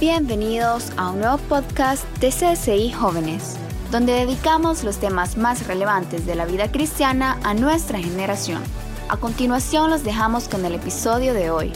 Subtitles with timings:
[0.00, 3.58] Bienvenidos a un nuevo podcast de CSI Jóvenes,
[3.90, 8.62] donde dedicamos los temas más relevantes de la vida cristiana a nuestra generación.
[9.10, 11.74] A continuación los dejamos con el episodio de hoy.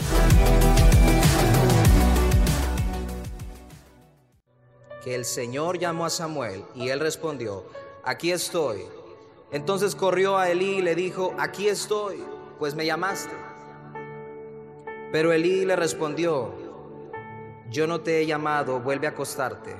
[5.03, 7.65] Que el Señor llamó a Samuel y él respondió,
[8.03, 8.87] aquí estoy.
[9.51, 12.23] Entonces corrió a Elí y le dijo, aquí estoy,
[12.57, 13.35] pues me llamaste.
[15.11, 16.64] Pero Elí le respondió,
[17.69, 19.75] yo no te he llamado, vuelve a acostarte.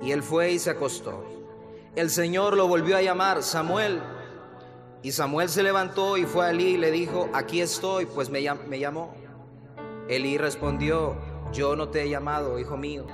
[0.00, 1.24] Y él fue y se acostó.
[1.94, 4.00] El Señor lo volvió a llamar, Samuel.
[5.02, 8.42] Y Samuel se levantó y fue a Elí y le dijo, aquí estoy, pues me,
[8.42, 9.14] llamó.
[10.08, 11.16] Elí respondió,
[11.52, 13.06] yo no te he llamado, hijo mío.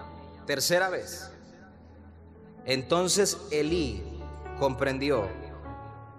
[0.47, 1.33] Tercera vez.
[2.65, 4.03] Entonces Elí
[4.59, 5.27] comprendió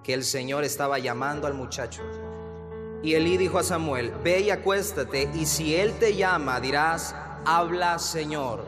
[0.04, 2.02] que el Señor estaba llamando al muchacho.
[3.02, 8.00] Y Elí dijo a Samuel, ve y acuéstate, y si él te llama, dirás, habla
[8.00, 8.66] Señor,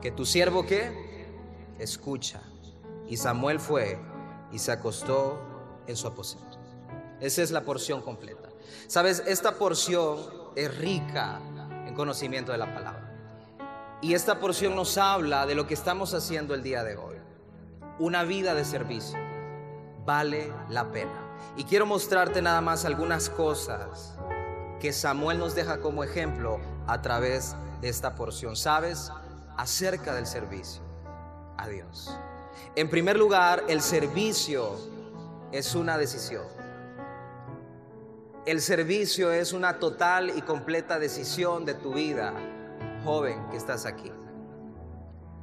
[0.00, 1.26] que tu siervo que
[1.78, 2.40] escucha.
[3.08, 3.98] Y Samuel fue
[4.52, 5.38] y se acostó
[5.86, 6.58] en su aposento.
[7.20, 8.48] Esa es la porción completa.
[8.86, 10.18] Sabes, esta porción
[10.54, 11.40] es rica
[11.86, 13.04] en conocimiento de la palabra.
[14.00, 17.16] Y esta porción nos habla de lo que estamos haciendo el día de hoy.
[17.98, 19.18] Una vida de servicio.
[20.04, 21.34] Vale la pena.
[21.56, 24.14] Y quiero mostrarte nada más algunas cosas
[24.80, 28.56] que Samuel nos deja como ejemplo a través de esta porción.
[28.56, 29.12] ¿Sabes?
[29.56, 30.82] Acerca del servicio
[31.56, 32.18] a Dios.
[32.74, 34.76] En primer lugar, el servicio
[35.52, 36.44] es una decisión.
[38.46, 42.32] El servicio es una total y completa decisión de tu vida,
[43.04, 44.10] joven que estás aquí.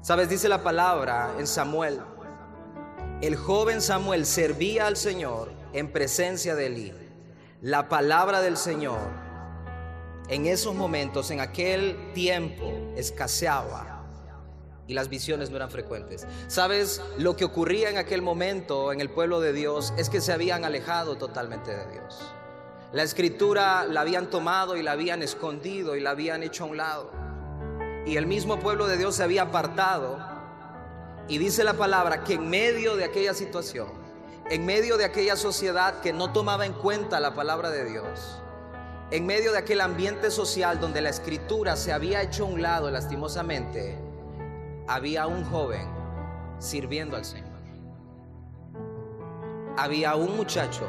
[0.01, 2.01] Sabes, dice la palabra en Samuel,
[3.21, 6.93] el joven Samuel servía al Señor en presencia de Elí.
[7.61, 9.24] La palabra del Señor
[10.29, 13.95] en esos momentos, en aquel tiempo, escaseaba
[14.87, 16.27] y las visiones no eran frecuentes.
[16.47, 17.01] ¿Sabes?
[17.17, 20.65] Lo que ocurría en aquel momento en el pueblo de Dios es que se habían
[20.65, 22.19] alejado totalmente de Dios.
[22.91, 26.77] La escritura la habían tomado y la habían escondido y la habían hecho a un
[26.77, 27.11] lado.
[28.05, 30.19] Y el mismo pueblo de Dios se había apartado.
[31.27, 33.87] Y dice la palabra que en medio de aquella situación,
[34.49, 38.39] en medio de aquella sociedad que no tomaba en cuenta la palabra de Dios,
[39.11, 42.89] en medio de aquel ambiente social donde la escritura se había hecho a un lado
[42.89, 43.97] lastimosamente,
[44.87, 45.87] había un joven
[46.59, 47.53] sirviendo al Señor.
[49.77, 50.87] Había un muchacho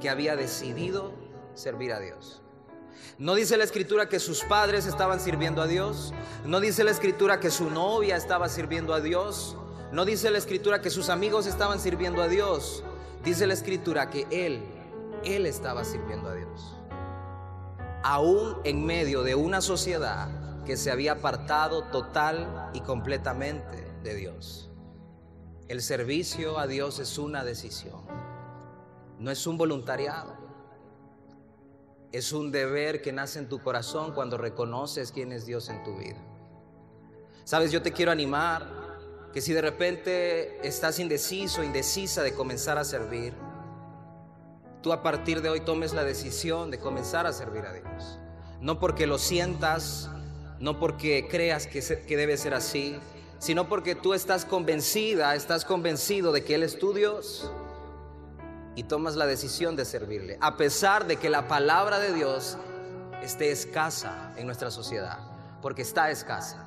[0.00, 1.12] que había decidido
[1.54, 2.42] servir a Dios.
[3.18, 6.12] No dice la escritura que sus padres estaban sirviendo a Dios.
[6.44, 9.56] No dice la escritura que su novia estaba sirviendo a Dios.
[9.90, 12.84] No dice la escritura que sus amigos estaban sirviendo a Dios.
[13.24, 14.62] Dice la escritura que él,
[15.24, 16.79] él estaba sirviendo a Dios
[18.02, 20.28] aún en medio de una sociedad
[20.64, 24.70] que se había apartado total y completamente de Dios.
[25.68, 28.00] El servicio a Dios es una decisión,
[29.18, 30.36] no es un voluntariado,
[32.12, 35.96] es un deber que nace en tu corazón cuando reconoces quién es Dios en tu
[35.96, 36.18] vida.
[37.44, 38.66] Sabes, yo te quiero animar
[39.32, 43.34] que si de repente estás indeciso, indecisa de comenzar a servir,
[44.82, 48.18] tú a partir de hoy tomes la decisión de comenzar a servir a Dios.
[48.60, 50.10] No porque lo sientas,
[50.58, 52.98] no porque creas que, que debe ser así,
[53.38, 57.50] sino porque tú estás convencida, estás convencido de que Él es tu Dios
[58.74, 62.56] y tomas la decisión de servirle, a pesar de que la palabra de Dios
[63.22, 65.18] esté escasa en nuestra sociedad,
[65.60, 66.66] porque está escasa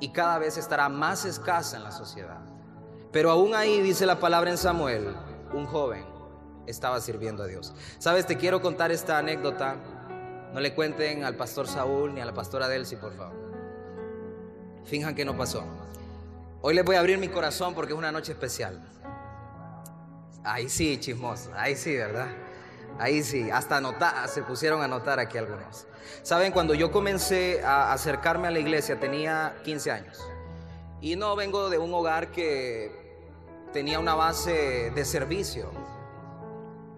[0.00, 2.40] y cada vez estará más escasa en la sociedad.
[3.12, 5.14] Pero aún ahí dice la palabra en Samuel,
[5.52, 6.17] un joven
[6.68, 7.72] estaba sirviendo a Dios.
[7.98, 9.76] Sabes, te quiero contar esta anécdota.
[10.52, 13.36] No le cuenten al pastor Saúl ni a la pastora Delcy, por favor.
[14.84, 15.64] Finjan que no pasó.
[16.60, 18.80] Hoy les voy a abrir mi corazón porque es una noche especial.
[20.44, 21.50] Ahí sí, chismoso.
[21.54, 22.28] Ahí sí, ¿verdad?
[22.98, 23.50] Ahí sí.
[23.50, 25.86] Hasta anotar, se pusieron a anotar aquí algunos.
[26.22, 30.18] Saben, cuando yo comencé a acercarme a la iglesia tenía 15 años.
[31.00, 32.90] Y no vengo de un hogar que
[33.72, 35.70] tenía una base de servicio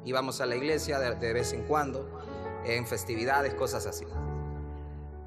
[0.04, 2.08] íbamos a la iglesia de, vez en cuando,
[2.64, 4.04] en festividades, cosas así.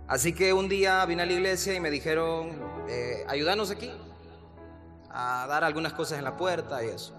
[0.08, 2.52] Así que un día vine a la iglesia y me dijeron,
[2.90, 3.92] eh, ayúdanos aquí
[5.10, 7.14] a dar algunas cosas en la puerta y eso.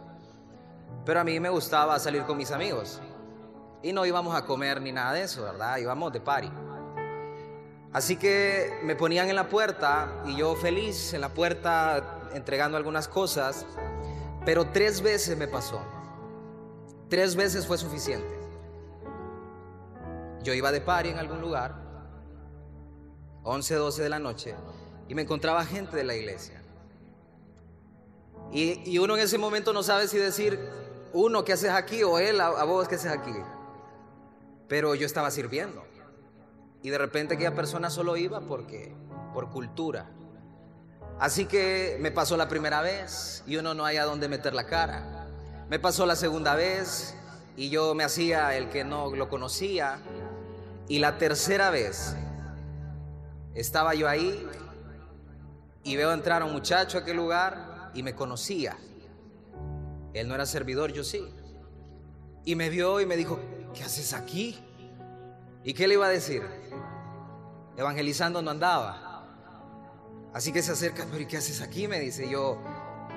[1.05, 3.01] Pero a mí me gustaba salir con mis amigos
[3.83, 5.79] y no íbamos a comer ni nada de eso, ¿verdad?
[5.79, 6.51] Íbamos de party.
[7.93, 13.07] Así que me ponían en la puerta y yo feliz en la puerta entregando algunas
[13.07, 13.65] cosas,
[14.45, 15.81] pero tres veces me pasó
[17.15, 18.27] Tres veces fue suficiente.
[20.43, 21.77] Yo iba de party en algún lugar,
[23.45, 24.57] 11, 12 de la noche,
[25.07, 26.61] y me encontraba gente de la iglesia.
[28.51, 30.59] Y, uno en ese momento no sabe si decir,
[31.13, 32.03] uno, ¿qué haces aquí?
[32.03, 33.37] O él, a, a vos, ¿qué haces aquí?
[34.67, 35.85] Pero yo estaba sirviendo.
[36.83, 38.93] Y de repente aquella persona solo iba porque,
[39.33, 40.11] por cultura.
[41.21, 45.14] Así que me pasó la primera vez y uno no haya dónde meter la cara.
[45.71, 47.15] Me pasó la segunda vez
[47.57, 49.99] y yo me hacía el que no lo conocía.
[50.89, 52.15] Y la tercera vez
[53.55, 54.47] estaba yo ahí
[55.83, 58.77] y veo entrar a un muchacho a aquel lugar y me conocía.
[60.13, 61.25] Él no era servidor, yo sí.
[62.45, 63.41] Y me vio y me dijo,
[63.73, 64.59] ¿qué haces aquí?
[65.65, 66.43] ¿Y qué le iba a decir?
[67.77, 69.25] Evangelizando no andaba.
[70.35, 71.89] Así que se acerca, pero ¿y qué haces aquí?
[71.89, 72.59] Me dice, yo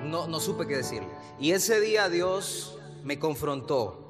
[0.04, 1.08] no, no supe qué decirle.
[1.38, 4.04] Y ese día Dios me confrontó.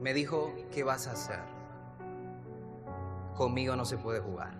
[0.00, 1.40] Me dijo, ¿qué vas a hacer?
[3.36, 4.54] Conmigo no se puede jugar.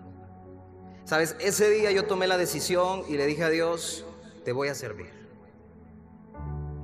[1.05, 4.05] Sabes, ese día yo tomé la decisión y le dije a Dios,
[4.43, 5.13] te voy a servir.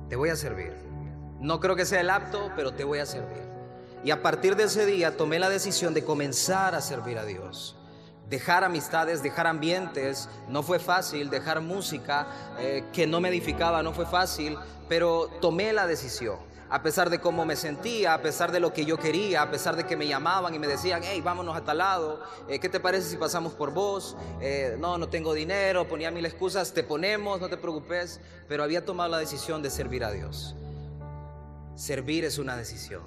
[0.08, 0.74] Te voy a servir.
[1.40, 3.42] No creo que sea el apto, pero te voy a servir.
[4.04, 7.76] Y a partir de ese día tomé la decisión de comenzar a servir a Dios.
[8.28, 12.26] Dejar amistades, dejar ambientes, no fue fácil, dejar música
[12.58, 14.56] eh, que no me edificaba, no fue fácil,
[14.88, 16.38] pero tomé la decisión.
[16.70, 19.76] A pesar de cómo me sentía, a pesar de lo que yo quería, a pesar
[19.76, 22.80] de que me llamaban y me decían, hey, vámonos a tal lado, eh, ¿qué te
[22.80, 24.16] parece si pasamos por vos?
[24.40, 28.86] Eh, no, no tengo dinero, ponía mil excusas, te ponemos, no te preocupes, pero había
[28.86, 30.56] tomado la decisión de servir a Dios.
[31.74, 33.02] Servir es una decisión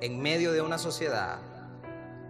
[0.00, 1.38] en medio de una sociedad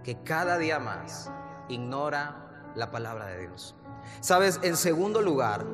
[0.02, 1.30] que cada día más
[1.70, 3.74] ignora la palabra de Dios.
[4.20, 5.64] Sabes, en segundo lugar,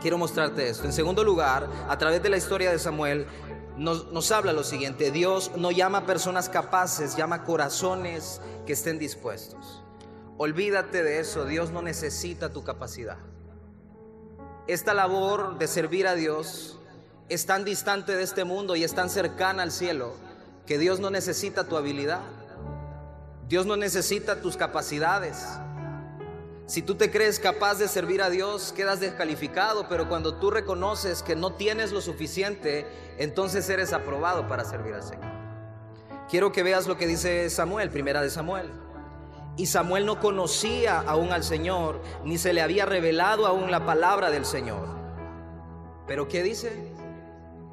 [0.00, 0.84] quiero mostrarte esto.
[0.84, 3.26] En segundo lugar, a través de la historia de Samuel,
[3.76, 9.82] nos, nos, habla lo siguiente, Dios no llama personas capaces, llama corazones que estén dispuestos.
[10.38, 13.18] Olvídate de eso, Dios no necesita tu capacidad.
[14.66, 16.78] Esta labor de servir a Dios
[17.28, 20.14] es tan distante de este mundo y es tan cercana al cielo
[20.66, 22.20] que Dios no necesita tu habilidad.
[23.48, 25.46] Dios no necesita tus capacidades.
[26.66, 31.22] Si tú te crees capaz de servir a Dios, quedas descalificado, pero cuando tú reconoces
[31.22, 32.86] que no tienes lo suficiente,
[33.18, 35.30] entonces eres aprobado para servir al Señor.
[36.28, 38.68] Quiero que veas lo que dice Samuel, primera de Samuel.
[39.56, 44.30] Y Samuel no conocía aún al Señor, ni se le había revelado aún la palabra
[44.30, 44.88] del Señor.
[46.08, 46.92] Pero ¿qué dice?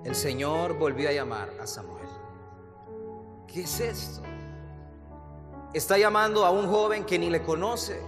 [0.06, 2.08] El Señor volvió a llamar a Samuel.
[3.48, 4.22] ¿Qué es esto?
[5.74, 8.00] Está llamando a un joven que ni le conoce.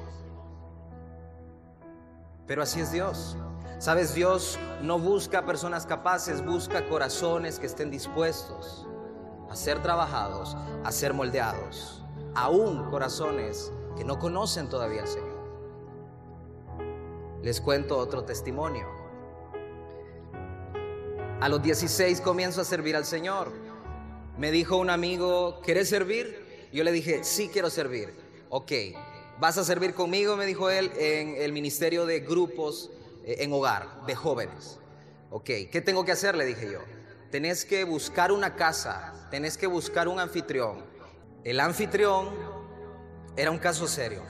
[2.46, 3.36] Pero así es Dios.
[3.80, 8.88] Sabes, Dios no busca personas capaces, busca corazones que estén dispuestos
[9.50, 12.04] a ser trabajados, a ser moldeados.
[12.36, 15.36] Aún corazones que no conocen todavía al Señor.
[17.42, 18.88] Les cuento otro testimonio.
[21.42, 23.52] A los 16 comienzo a servir al Señor.
[24.38, 26.45] Me dijo un amigo, ¿quieres servir?
[26.76, 28.14] Yo le dije, sí quiero servir.
[28.50, 28.72] Ok,
[29.40, 32.92] vas a servir conmigo, me dijo él, en el ministerio de grupos
[33.24, 34.78] eh, en hogar, de jóvenes.
[35.30, 36.36] Ok, ¿qué tengo que hacer?
[36.36, 36.80] Le dije yo.
[37.32, 40.84] Tenés que buscar una casa, tenés que buscar un anfitrión.
[41.46, 42.32] El anfitrión
[43.38, 44.24] era un caso serio.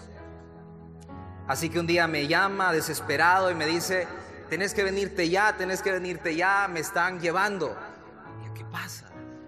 [1.47, 4.07] Así que un día me llama desesperado y me dice,
[4.51, 7.75] tenés que venirte ya, tenés que venirte ya, me están llevando.
[8.53, 9.04] ¿qué pasa?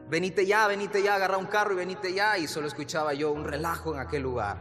[0.09, 2.37] Venite ya, venite ya, agarra un carro y venite ya.
[2.37, 4.57] Y solo escuchaba yo un relajo en aquel lugar.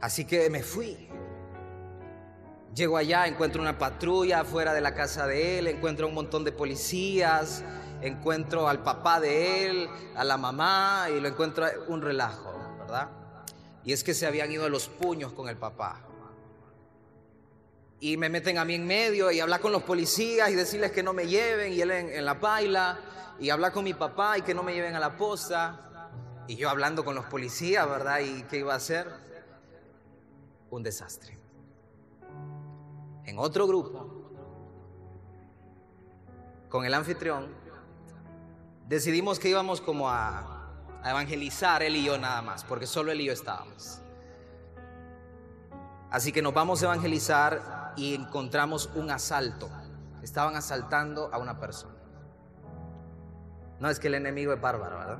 [0.00, 1.08] Así que me fui.
[2.74, 6.50] Llego allá, encuentro una patrulla fuera de la casa de él, encuentro un montón de
[6.50, 7.62] policías,
[8.02, 13.10] encuentro al papá de él, a la mamá y lo encuentro un relajo, ¿verdad?
[13.84, 16.00] Y es que se habían ido los puños con el papá.
[18.04, 21.02] Y me meten a mí en medio y hablar con los policías y decirles que
[21.02, 22.98] no me lleven y él en, en la baila
[23.40, 26.10] y hablar con mi papá y que no me lleven a la posta.
[26.46, 28.18] Y yo hablando con los policías, ¿verdad?
[28.20, 29.10] ¿Y qué iba a hacer?
[30.68, 31.38] Un desastre.
[33.24, 34.30] En otro grupo,
[36.68, 37.48] con el anfitrión,
[38.86, 43.22] decidimos que íbamos como a, a evangelizar él y yo nada más, porque solo él
[43.22, 44.00] y yo estábamos.
[46.10, 49.68] Así que nos vamos a evangelizar y encontramos un asalto.
[50.22, 51.94] Estaban asaltando a una persona.
[53.80, 55.18] No es que el enemigo es bárbaro, ¿verdad?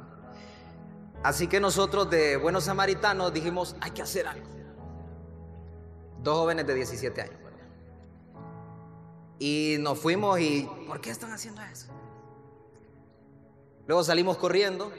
[1.23, 4.47] Así que nosotros de buenos samaritanos dijimos, hay que hacer algo.
[6.23, 7.45] Dos jóvenes de 17 años.
[9.39, 11.89] Y nos fuimos y, ¿por qué están haciendo eso?
[13.87, 14.93] Luego salimos corriendo.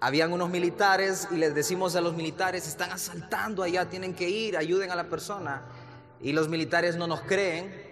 [0.00, 4.56] Habían unos militares y les decimos a los militares, están asaltando allá, tienen que ir,
[4.56, 5.62] ayuden a la persona.
[6.20, 7.86] Y los militares no nos creen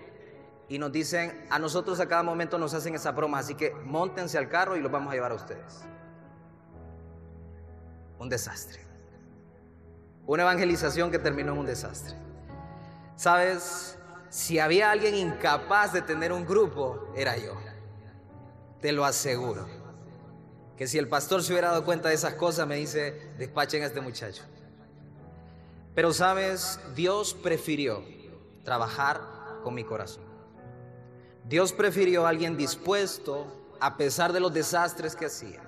[0.69, 4.39] y nos dicen, a nosotros a cada momento nos hacen esa broma, así que montense
[4.39, 5.83] al carro y los vamos a llevar a ustedes.
[8.19, 8.81] Un desastre.
[10.27, 12.17] Una evangelización que terminó en un desastre.
[13.17, 13.99] Sabes,
[14.31, 17.55] si había alguien incapaz de tener un grupo, era yo.
[18.81, 19.67] Te lo aseguro.
[20.77, 23.87] Que si el pastor se hubiera dado cuenta de esas cosas, me dice, despachen a
[23.87, 24.43] este muchacho.
[25.95, 28.03] Pero sabes, Dios prefirió
[28.65, 29.21] trabajar
[29.63, 30.25] con mi corazón.
[31.49, 33.47] Dios prefirió a alguien dispuesto,
[33.81, 35.63] a pesar de los desastres que hacía,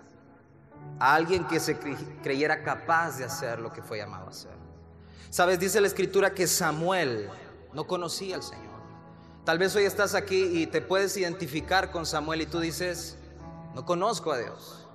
[0.98, 1.78] a alguien que se
[2.22, 4.56] creyera capaz de hacer lo que fue llamado a hacer.
[5.30, 7.28] Sabes, dice la escritura que Samuel
[7.72, 8.76] no conocía al Señor.
[9.44, 13.16] Tal vez hoy estás aquí y te puedes identificar con Samuel y tú dices,
[13.74, 14.86] no conozco a Dios.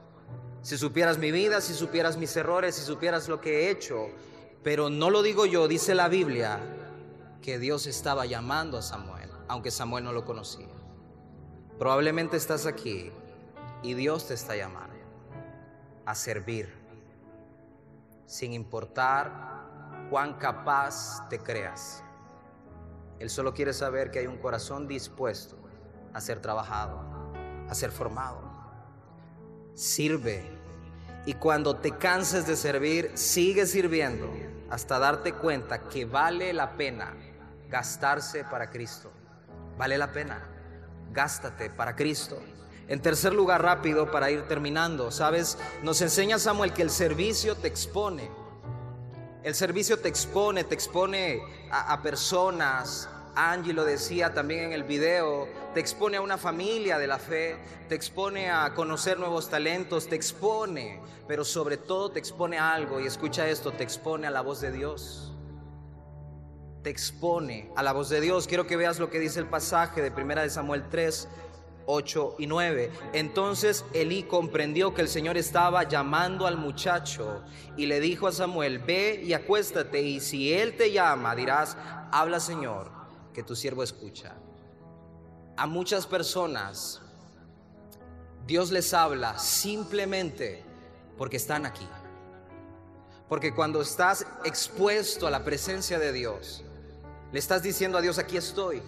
[0.64, 4.10] Si supieras mi vida, si supieras mis errores, si supieras lo que he hecho,
[4.64, 6.60] pero no lo digo yo, dice la Biblia
[7.42, 10.68] que Dios estaba llamando a Samuel, aunque Samuel no lo conocía.
[11.80, 13.12] Probablemente estás aquí
[13.82, 14.96] y Dios te está llamando
[16.06, 16.72] a servir,
[18.26, 22.04] sin importar cuán capaz te creas.
[23.18, 25.56] Él solo quiere saber que hay un corazón dispuesto
[26.14, 27.00] a ser trabajado,
[27.68, 28.42] a ser formado.
[29.74, 30.44] Sirve.
[31.26, 34.28] Y cuando te canses de servir, sigue sirviendo
[34.72, 37.14] hasta darte cuenta que vale la pena
[37.70, 39.12] gastarse para Cristo.
[39.78, 40.42] Vale la pena.
[41.12, 42.42] Gástate para Cristo.
[42.88, 45.58] En tercer lugar, rápido para ir terminando, ¿sabes?
[45.84, 48.32] Nos enseña Samuel que el servicio te expone.
[49.44, 53.10] El servicio te expone, te expone a, personas.
[53.36, 57.58] Angie lo decía también en el video, te expone a una familia de la fe,
[57.88, 63.00] te expone a conocer nuevos talentos, te expone, pero sobre todo te expone a algo,
[63.00, 65.34] y escucha esto, te expone a la voz de Dios.
[66.84, 68.48] Te expone a la voz de Dios.
[68.48, 71.28] Quiero que veas lo que dice el pasaje de 1 de Samuel 3,
[71.86, 72.92] 8 y 9.
[73.14, 77.44] Entonces Elí comprendió que el Señor estaba llamando al muchacho
[77.78, 81.78] y le dijo a Samuel, ve y acuéstate y si él te llama dirás,
[82.12, 83.01] habla Señor,
[83.34, 84.36] que tu siervo escucha.
[85.58, 87.02] A muchas personas
[88.48, 90.64] Dios les habla simplemente
[91.18, 91.88] porque están aquí.
[93.30, 96.64] Porque cuando estás expuesto a la presencia de Dios,
[97.32, 98.82] le estás diciendo a Dios, aquí estoy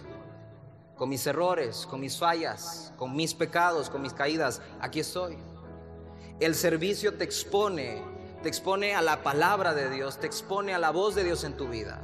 [0.96, 5.38] con mis errores, con mis fallas, con mis pecados, con mis caídas, aquí estoy.
[6.40, 8.02] El servicio te expone,
[8.42, 11.56] te expone a la palabra de Dios, te expone a la voz de Dios en
[11.56, 12.02] tu vida.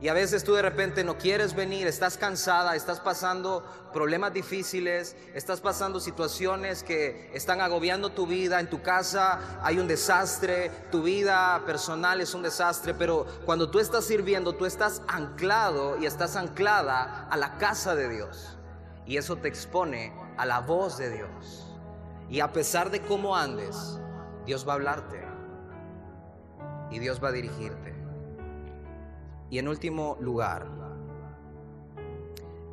[0.00, 5.16] Y a veces tú de repente no quieres venir, estás cansada, estás pasando problemas difíciles,
[5.34, 11.02] estás pasando situaciones que están agobiando tu vida, en tu casa hay un desastre, tu
[11.02, 16.36] vida personal es un desastre, pero cuando tú estás sirviendo, tú estás anclado y estás
[16.36, 18.56] anclada a la casa de Dios.
[19.04, 21.66] Y eso te expone a la voz de Dios.
[22.30, 23.98] Y a pesar de cómo andes,
[24.46, 25.26] Dios va a hablarte
[26.92, 27.97] y Dios va a dirigirte.
[29.50, 30.66] Y en último lugar,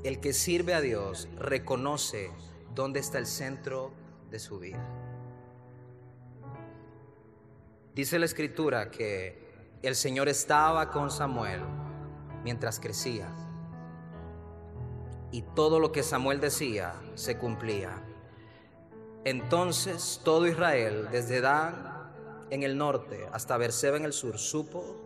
[0.03, 2.31] el que sirve a Dios reconoce
[2.73, 3.91] dónde está el centro
[4.29, 4.85] de su vida.
[7.95, 11.61] Dice la escritura que el Señor estaba con Samuel
[12.43, 13.29] mientras crecía.
[15.31, 18.03] Y todo lo que Samuel decía se cumplía.
[19.23, 21.93] Entonces todo Israel, desde Dan
[22.49, 25.04] en el norte hasta Berseba en el sur, supo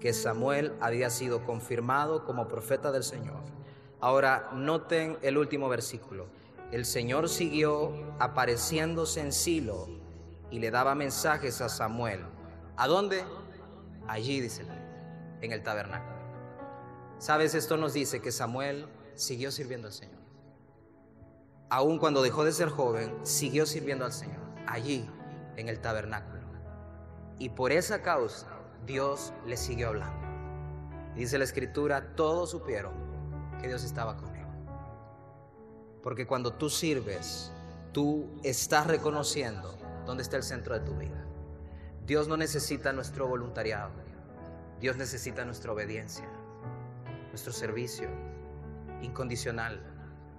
[0.00, 3.40] que Samuel había sido confirmado como profeta del Señor.
[4.00, 6.26] Ahora noten el último versículo.
[6.72, 9.88] El Señor siguió apareciéndose en Silo
[10.50, 12.20] y le daba mensajes a Samuel.
[12.76, 13.24] ¿A dónde?
[14.06, 14.64] Allí, dice
[15.40, 16.16] en el tabernáculo.
[17.18, 17.54] ¿Sabes?
[17.54, 20.20] Esto nos dice que Samuel siguió sirviendo al Señor.
[21.68, 25.10] Aun cuando dejó de ser joven, siguió sirviendo al Señor, allí,
[25.56, 26.42] en el tabernáculo.
[27.38, 28.46] Y por esa causa,
[28.84, 30.26] Dios le siguió hablando.
[31.14, 32.92] dice la escritura, todos supieron
[33.60, 34.46] que Dios estaba con él.
[36.02, 37.50] Porque cuando tú sirves,
[37.92, 41.24] tú estás reconociendo dónde está el centro de tu vida.
[42.06, 43.90] Dios no necesita nuestro voluntariado.
[44.80, 46.28] Dios necesita nuestra obediencia,
[47.30, 48.08] nuestro servicio
[49.00, 49.80] incondicional,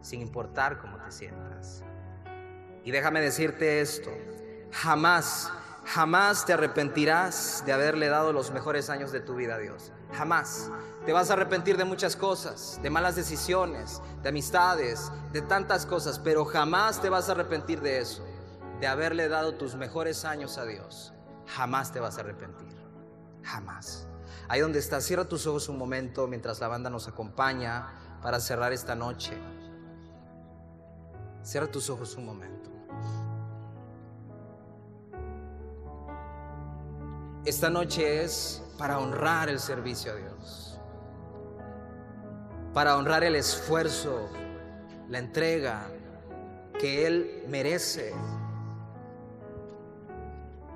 [0.01, 1.83] sin importar cómo te sientas.
[2.83, 4.11] Y déjame decirte esto,
[4.71, 5.51] jamás
[5.87, 9.93] Jamás te arrepentirás de haberle dado los mejores años de tu vida a Dios.
[10.11, 10.69] Jamás.
[11.05, 16.19] Te vas a arrepentir de muchas cosas, de malas decisiones, de amistades, de tantas cosas,
[16.19, 18.25] pero jamás te vas a arrepentir de eso,
[18.81, 21.13] de haberle dado tus mejores años a Dios.
[21.55, 22.75] Jamás te vas a arrepentir.
[23.43, 24.09] Jamás.
[24.49, 28.73] Ahí donde estás, cierra tus ojos un momento mientras la banda nos acompaña para cerrar
[28.73, 29.37] esta noche.
[31.43, 32.56] Cierra tus ojos un momento.
[37.47, 40.77] Esta noche es para honrar el servicio a Dios,
[42.73, 44.27] para honrar el esfuerzo,
[45.07, 45.87] la entrega
[46.77, 48.13] que Él merece,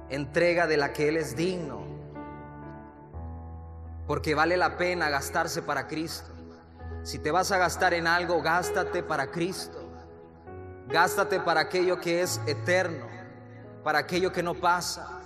[0.10, 1.84] entrega de la que Él es digno,
[4.08, 6.32] porque vale la pena gastarse para Cristo.
[7.04, 9.78] Si te vas a gastar en algo, gástate para Cristo.
[10.88, 13.08] Gástate para aquello que es eterno,
[13.84, 15.21] para aquello que no pasa.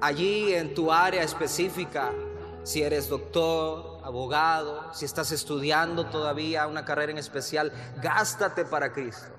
[0.00, 2.12] Allí en tu área específica,
[2.62, 9.34] si eres doctor, abogado, si estás estudiando todavía una carrera en especial, gástate para Cristo.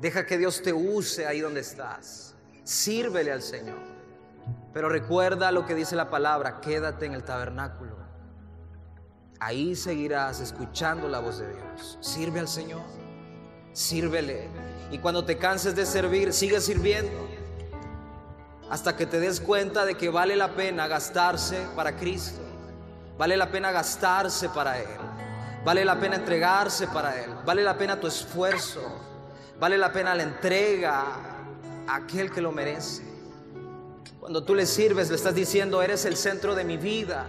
[0.00, 2.34] Deja que Dios te use ahí donde estás.
[2.64, 3.78] Sírvele al Señor.
[4.72, 7.96] Pero recuerda lo que dice la palabra, quédate en el tabernáculo.
[9.40, 11.98] Ahí seguirás escuchando la voz de Dios.
[12.00, 12.82] Sirve al Señor.
[13.72, 14.48] Sírvele.
[14.92, 17.28] Y cuando te canses de servir, sigue sirviendo.
[18.72, 22.40] Hasta que te des cuenta de que vale la pena gastarse para Cristo.
[23.18, 24.88] Vale la pena gastarse para Él.
[25.62, 27.30] Vale la pena entregarse para Él.
[27.44, 28.80] Vale la pena tu esfuerzo.
[29.60, 31.04] Vale la pena la entrega
[31.86, 33.02] a aquel que lo merece.
[34.18, 37.26] Cuando tú le sirves, le estás diciendo, eres el centro de mi vida.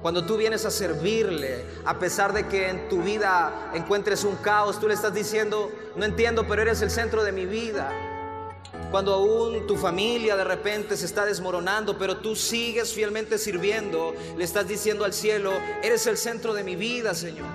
[0.00, 4.80] Cuando tú vienes a servirle, a pesar de que en tu vida encuentres un caos,
[4.80, 7.92] tú le estás diciendo, no entiendo, pero eres el centro de mi vida.
[8.90, 14.44] Cuando aún tu familia de repente se está desmoronando, pero tú sigues fielmente sirviendo, le
[14.44, 15.52] estás diciendo al cielo,
[15.82, 17.46] eres el centro de mi vida, Señor.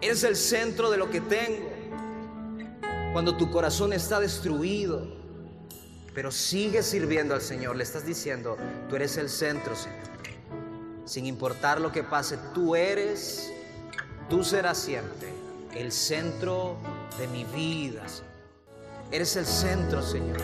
[0.00, 1.70] Eres el centro de lo que tengo.
[3.12, 5.06] Cuando tu corazón está destruido,
[6.14, 8.56] pero sigues sirviendo al Señor, le estás diciendo,
[8.88, 10.08] tú eres el centro, Señor
[11.08, 13.50] sin importar lo que pase, tú eres,
[14.28, 15.32] tú serás siempre
[15.74, 16.76] el centro
[17.18, 18.04] de mi vida.
[19.10, 20.38] Eres el centro, Señor.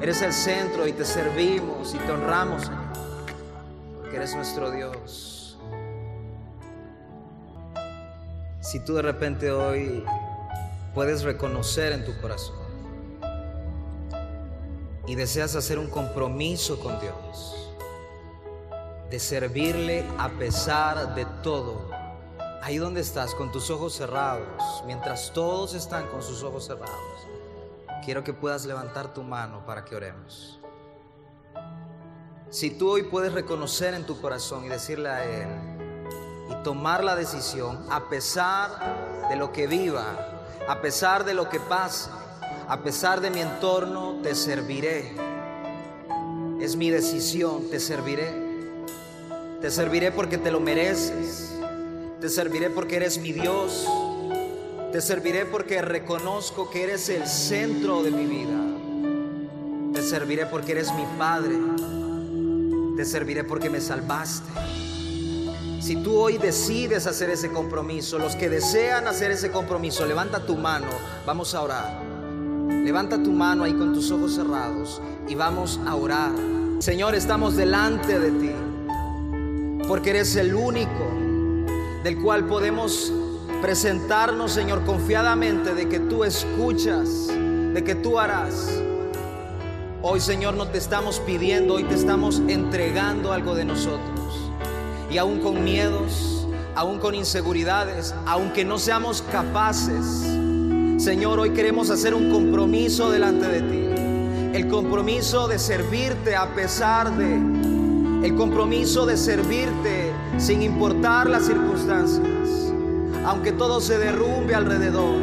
[0.00, 2.78] Eres el centro y te servimos y te honramos, Señor,
[3.96, 5.58] porque eres nuestro Dios.
[8.60, 10.04] Si tú de repente hoy
[10.94, 12.56] puedes reconocer en tu corazón
[15.06, 17.58] y deseas hacer un compromiso con Dios,
[19.10, 21.90] de servirle a pesar de todo.
[22.62, 27.27] Ahí donde estás, con tus ojos cerrados, mientras todos están con sus ojos cerrados,
[28.08, 30.58] quiero que puedas levantar tu mano para que oremos.
[32.48, 35.46] Si tú hoy puedes reconocer en tu corazón y decirle a Él
[36.50, 40.06] y tomar la decisión, a pesar de lo que viva,
[40.66, 42.08] a pesar de lo que pase,
[42.66, 45.12] a pesar de mi entorno, te serviré.
[46.62, 48.32] Es mi decisión, te serviré.
[49.60, 51.52] Te serviré porque te lo mereces.
[52.22, 53.86] Te serviré porque eres mi Dios.
[54.92, 59.92] Te serviré porque reconozco que eres el centro de mi vida.
[59.92, 61.56] Te serviré porque eres mi Padre.
[62.96, 64.48] Te serviré porque me salvaste.
[65.80, 70.56] Si tú hoy decides hacer ese compromiso, los que desean hacer ese compromiso, levanta tu
[70.56, 70.88] mano,
[71.26, 72.02] vamos a orar.
[72.68, 76.32] Levanta tu mano ahí con tus ojos cerrados y vamos a orar.
[76.78, 78.52] Señor, estamos delante de ti
[79.86, 81.10] porque eres el único
[82.04, 83.12] del cual podemos
[83.60, 88.70] presentarnos, Señor, confiadamente de que tú escuchas, de que tú harás.
[90.02, 94.50] Hoy, Señor, no te estamos pidiendo, hoy te estamos entregando algo de nosotros.
[95.10, 100.04] Y aún con miedos, aún con inseguridades, aunque no seamos capaces,
[100.98, 104.56] Señor, hoy queremos hacer un compromiso delante de ti.
[104.58, 107.38] El compromiso de servirte a pesar de
[108.22, 112.67] el compromiso de servirte sin importar las circunstancias,
[113.28, 115.14] aunque todo se derrumbe alrededor.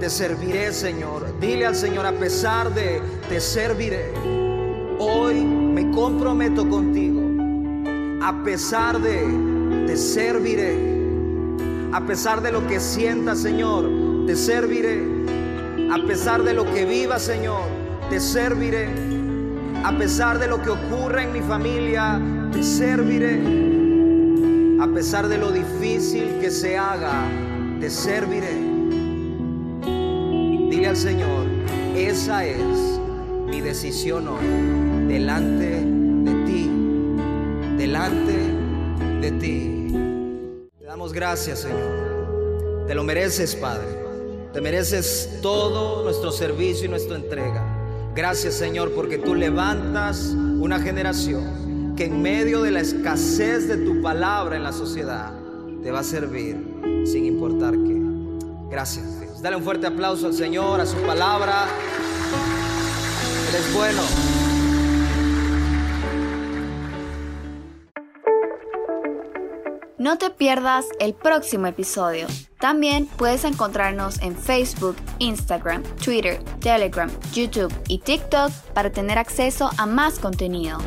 [0.00, 1.38] Te serviré, Señor.
[1.40, 4.12] Dile al Señor, a pesar de, te serviré.
[4.98, 7.20] Hoy me comprometo contigo.
[8.20, 10.76] A pesar de, te serviré.
[11.92, 13.88] A pesar de lo que sienta, Señor,
[14.26, 15.00] te serviré.
[15.92, 17.62] A pesar de lo que viva, Señor,
[18.10, 18.88] te serviré.
[19.84, 22.20] A pesar de lo que ocurra en mi familia,
[22.52, 23.77] te serviré.
[24.80, 27.28] A pesar de lo difícil que se haga,
[27.80, 28.54] te serviré.
[30.70, 31.46] Dile al Señor,
[31.96, 33.00] esa es
[33.46, 36.70] mi decisión hoy, delante de ti,
[37.76, 38.36] delante
[39.20, 40.68] de ti.
[40.78, 42.86] Te damos gracias, Señor.
[42.86, 43.88] Te lo mereces, Padre.
[44.52, 47.78] Te mereces todo nuestro servicio y nuestra entrega.
[48.14, 51.67] Gracias Señor porque tú levantas una generación
[51.98, 55.32] que en medio de la escasez de tu palabra en la sociedad
[55.82, 56.56] te va a servir
[57.04, 58.00] sin importar qué.
[58.70, 59.42] Gracias Dios.
[59.42, 61.66] Dale un fuerte aplauso al Señor, a su palabra.
[63.48, 64.02] Él es bueno.
[69.98, 72.28] No te pierdas el próximo episodio.
[72.60, 79.86] También puedes encontrarnos en Facebook, Instagram, Twitter, Telegram, YouTube y TikTok para tener acceso a
[79.86, 80.78] más contenido.